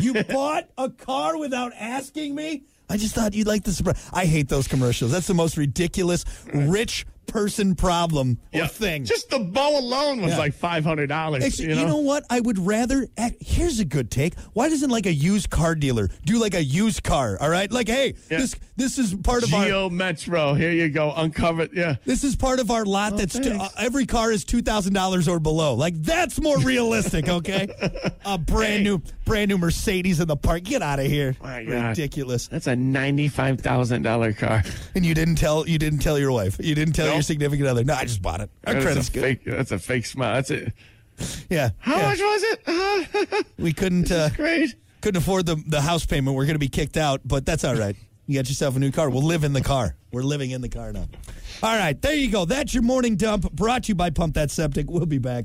You 0.00 0.24
bought 0.28 0.68
a 0.78 0.90
car 0.90 1.38
without 1.38 1.72
asking 1.78 2.34
me. 2.34 2.64
I 2.88 2.96
just 2.96 3.14
thought 3.14 3.32
you'd 3.34 3.46
like 3.46 3.64
the 3.64 3.72
surprise. 3.72 4.08
I 4.12 4.26
hate 4.26 4.48
those 4.48 4.68
commercials. 4.68 5.10
That's 5.12 5.26
the 5.26 5.34
most 5.34 5.56
ridiculous 5.56 6.24
rich 6.52 7.06
person 7.26 7.74
problem 7.74 8.38
or 8.52 8.66
thing. 8.66 9.04
Just 9.04 9.30
the 9.30 9.38
bow 9.38 9.78
alone 9.78 10.20
was 10.22 10.32
Yeah. 10.32 10.38
like 10.38 10.54
five 10.54 10.84
hundred 10.84 11.08
dollars. 11.08 11.44
Actually, 11.44 11.68
you 11.78 11.86
know? 11.86 11.96
what? 11.98 12.24
I 12.30 12.40
would 12.40 12.58
rather. 12.58 13.08
act- 13.16 13.36
Here's 13.40 13.80
a 13.80 13.84
good 13.84 14.10
take. 14.10 14.34
Why 14.52 14.68
doesn't 14.68 14.90
like 14.90 15.06
a 15.06 15.12
used 15.12 15.50
car 15.50 15.74
dealer 15.74 16.08
do 16.24 16.38
like 16.38 16.54
a 16.54 16.62
used 16.64 17.02
car? 17.02 17.36
All 17.40 17.48
right, 17.50 17.70
like 17.70 17.88
hey, 17.88 18.14
Yeah. 18.30 18.38
this 18.38 18.56
this 18.76 18.98
is 18.98 19.14
part 19.14 19.42
of 19.44 19.52
our 19.54 19.64
Geo 19.64 19.88
Metro. 19.90 20.54
Here 20.54 20.72
you 20.72 20.88
go. 20.88 21.12
Uncovered. 21.16 21.70
Yeah. 21.74 21.96
This 22.04 22.24
is 22.24 22.34
part 22.36 22.60
of 22.60 22.70
our 22.70 22.84
lot. 22.84 23.16
that's 23.16 23.38
t- 23.38 23.50
uh, 23.50 23.68
every 23.78 24.06
car 24.06 24.30
is 24.32 24.44
two 24.44 24.62
thousand 24.62 24.92
dollars 24.94 25.28
or 25.28 25.38
below. 25.40 25.74
Like 25.74 25.94
that's 26.02 26.40
more 26.40 26.58
realistic. 26.60 27.28
Okay, 27.28 27.68
a 28.24 28.38
brand 28.38 28.64
Hey. 28.78 28.82
new, 28.82 29.00
brand 29.24 29.48
new 29.50 29.58
Mercedes 29.58 30.20
in 30.20 30.28
the 30.28 30.36
park. 30.36 30.62
Get 30.64 30.82
out 30.82 30.98
of 30.98 31.06
here! 31.06 31.36
My 31.42 31.62
God. 31.64 31.88
Ridiculous. 31.90 32.48
That's 32.48 32.66
a 32.66 32.74
ninety-five 32.76 33.60
thousand 33.60 34.02
dollar 34.02 34.32
car. 34.32 34.62
And 34.94 35.04
you 35.06 35.14
didn't 35.14 35.36
tell 35.36 35.68
you 35.68 35.78
didn't 35.78 36.00
tell 36.00 36.18
your 36.18 36.32
wife. 36.32 36.56
You 36.60 36.74
didn't 36.74 36.94
tell 36.94 37.06
No. 37.08 37.13
Your 37.14 37.22
significant 37.22 37.68
other. 37.68 37.84
No, 37.84 37.94
I 37.94 38.04
just 38.04 38.22
bought 38.22 38.40
it. 38.40 38.50
Our 38.66 38.74
That's 38.74 38.84
credit's 38.84 39.08
a 39.08 39.12
good. 39.12 39.22
fake. 39.22 39.44
That's 39.44 39.72
a 39.72 39.78
fake 39.78 40.06
smile. 40.06 40.34
That's 40.34 40.50
it. 40.50 40.72
Yeah. 41.48 41.70
How 41.78 41.96
yeah. 41.96 42.08
much 42.08 42.18
was 42.18 42.42
it? 42.42 43.46
We 43.58 43.72
couldn't 43.72 44.10
uh, 44.10 44.30
Great. 44.30 44.74
couldn't 45.00 45.22
afford 45.22 45.46
the 45.46 45.56
the 45.66 45.80
house 45.80 46.04
payment. 46.04 46.36
We're 46.36 46.44
going 46.44 46.56
to 46.56 46.58
be 46.58 46.68
kicked 46.68 46.96
out, 46.96 47.20
but 47.24 47.46
that's 47.46 47.64
all 47.64 47.76
right. 47.76 47.96
You 48.26 48.38
got 48.38 48.48
yourself 48.48 48.74
a 48.76 48.78
new 48.78 48.90
car. 48.90 49.10
We'll 49.10 49.22
live 49.22 49.44
in 49.44 49.52
the 49.52 49.60
car. 49.60 49.96
We're 50.12 50.22
living 50.22 50.50
in 50.50 50.60
the 50.60 50.68
car 50.68 50.92
now. 50.92 51.06
All 51.62 51.76
right, 51.76 52.00
there 52.00 52.14
you 52.14 52.30
go. 52.30 52.44
That's 52.46 52.72
your 52.72 52.82
morning 52.82 53.16
dump 53.16 53.50
brought 53.52 53.84
to 53.84 53.88
you 53.88 53.94
by 53.94 54.10
Pump 54.10 54.34
That 54.34 54.50
Septic. 54.50 54.90
We'll 54.90 55.06
be 55.06 55.18
back. 55.18 55.44